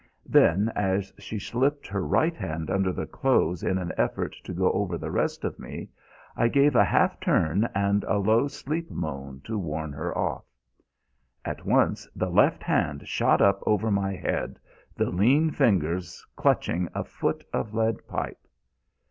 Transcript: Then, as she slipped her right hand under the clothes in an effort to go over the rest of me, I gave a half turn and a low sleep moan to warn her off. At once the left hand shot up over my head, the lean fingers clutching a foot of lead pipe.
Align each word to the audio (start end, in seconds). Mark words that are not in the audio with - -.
Then, 0.25 0.71
as 0.75 1.13
she 1.19 1.37
slipped 1.37 1.85
her 1.85 2.03
right 2.03 2.35
hand 2.35 2.71
under 2.71 2.91
the 2.91 3.05
clothes 3.05 3.61
in 3.61 3.77
an 3.77 3.91
effort 3.97 4.35
to 4.45 4.51
go 4.51 4.71
over 4.71 4.97
the 4.97 5.11
rest 5.11 5.43
of 5.43 5.59
me, 5.59 5.89
I 6.35 6.47
gave 6.47 6.75
a 6.75 6.83
half 6.83 7.19
turn 7.19 7.69
and 7.75 8.03
a 8.05 8.17
low 8.17 8.47
sleep 8.47 8.89
moan 8.89 9.41
to 9.43 9.59
warn 9.59 9.93
her 9.93 10.17
off. 10.17 10.45
At 11.45 11.67
once 11.67 12.07
the 12.15 12.31
left 12.31 12.63
hand 12.63 13.07
shot 13.07 13.43
up 13.43 13.61
over 13.67 13.91
my 13.91 14.15
head, 14.15 14.57
the 14.95 15.11
lean 15.11 15.51
fingers 15.51 16.25
clutching 16.35 16.89
a 16.95 17.03
foot 17.03 17.43
of 17.53 17.75
lead 17.75 18.07
pipe. 18.07 18.47